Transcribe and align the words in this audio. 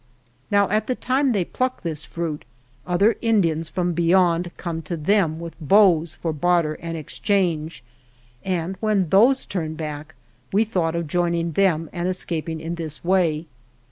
Now, 0.49 0.67
at 0.69 0.87
the 0.87 0.95
time 0.95 1.31
they 1.31 1.45
pluck 1.45 1.81
this 1.81 2.05
fruit, 2.05 2.43
other 2.87 3.17
Indians 3.21 3.69
from 3.69 3.93
beyond 3.93 4.49
come 4.57 4.81
to 4.81 4.97
them 4.97 5.39
with 5.39 5.53
bows 5.61 6.15
for 6.15 6.33
barter 6.33 6.73
and 6.81 6.97
exchange, 6.97 7.83
and 8.43 8.77
when 8.79 9.09
those 9.09 9.45
turn 9.45 9.75
back 9.75 10.15
we 10.51 10.63
thought 10.63 10.95
of 10.95 11.05
joining 11.05 11.51
them 11.51 11.87
and 11.93 12.07
escaping 12.07 12.59
in 12.59 12.73
this 12.73 13.03
way. 13.05 13.45